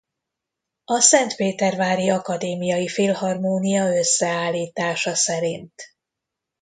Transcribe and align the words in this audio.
A 0.85 0.99
Szentpétervári 0.99 2.09
Akadémiai 2.09 2.87
Filharmónia 2.87 3.97
összeállítása 3.97 5.15
szerint. 5.15 5.73